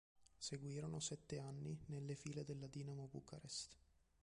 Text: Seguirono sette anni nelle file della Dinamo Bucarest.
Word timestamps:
Seguirono 0.39 0.99
sette 0.99 1.37
anni 1.37 1.79
nelle 1.89 2.15
file 2.15 2.43
della 2.43 2.65
Dinamo 2.65 3.07
Bucarest. 3.07 3.77